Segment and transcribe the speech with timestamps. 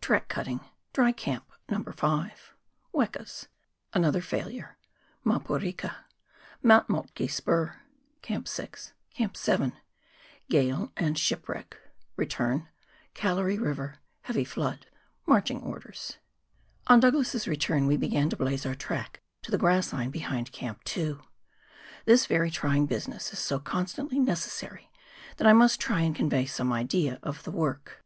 [0.00, 0.60] Track Cutting—
[0.94, 1.82] Dry Camp (No.
[1.84, 2.54] 5)—
[2.94, 3.46] ^Wekaa—
[3.92, 4.78] Another Failure—
[5.26, 5.96] Maporika—
[6.62, 7.82] Mount Moltke Spur—
[8.22, 9.74] Camp 6— Camp 7—
[10.48, 11.76] Gale and Shipwreck—
[12.16, 12.66] Return—
[13.14, 14.86] Callery Kiver— Heavy Flood—
[15.26, 16.16] Marching Orders.
[16.86, 20.82] On Douglas's return we began to" blaze" our track to the grass line behind Camp
[20.84, 21.20] 2.
[22.06, 24.90] This very trying business is so constantly necessary,
[25.36, 28.02] that I must try and convey some idea of the work.